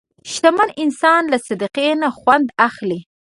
[0.31, 2.99] شتمن انسان له صدقې نه خوند اخلي.